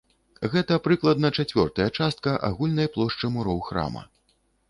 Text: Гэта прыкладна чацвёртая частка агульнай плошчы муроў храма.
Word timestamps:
Гэта 0.53 0.77
прыкладна 0.85 1.29
чацвёртая 1.43 1.87
частка 1.99 2.33
агульнай 2.49 2.87
плошчы 2.97 3.25
муроў 3.35 3.59
храма. 3.67 4.01